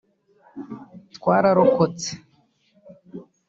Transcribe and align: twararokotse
twararokotse 1.15 2.09